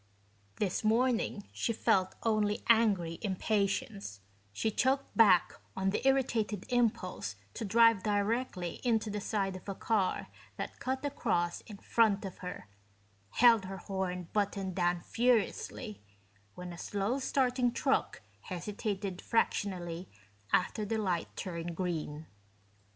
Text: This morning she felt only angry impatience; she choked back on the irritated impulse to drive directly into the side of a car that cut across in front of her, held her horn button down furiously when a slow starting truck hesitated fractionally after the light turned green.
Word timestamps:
This 0.55 0.83
morning 0.83 1.47
she 1.53 1.73
felt 1.73 2.15
only 2.23 2.63
angry 2.67 3.19
impatience; 3.21 4.19
she 4.51 4.71
choked 4.71 5.15
back 5.15 5.53
on 5.77 5.91
the 5.91 6.01
irritated 6.07 6.65
impulse 6.69 7.35
to 7.53 7.63
drive 7.65 8.01
directly 8.01 8.81
into 8.83 9.11
the 9.11 9.21
side 9.21 9.55
of 9.55 9.69
a 9.69 9.75
car 9.75 10.29
that 10.57 10.79
cut 10.79 11.05
across 11.05 11.61
in 11.67 11.77
front 11.77 12.25
of 12.25 12.39
her, 12.39 12.67
held 13.29 13.65
her 13.65 13.77
horn 13.77 14.27
button 14.33 14.73
down 14.73 15.01
furiously 15.01 16.01
when 16.55 16.73
a 16.73 16.79
slow 16.79 17.19
starting 17.19 17.71
truck 17.71 18.23
hesitated 18.45 19.21
fractionally 19.21 20.09
after 20.51 20.83
the 20.83 20.97
light 20.97 21.27
turned 21.35 21.75
green. 21.77 22.25